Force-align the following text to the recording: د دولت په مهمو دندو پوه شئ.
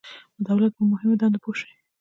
د 0.37 0.39
دولت 0.47 0.71
په 0.77 0.83
مهمو 0.91 1.19
دندو 1.19 1.39
پوه 1.43 1.55
شئ. 1.59 1.69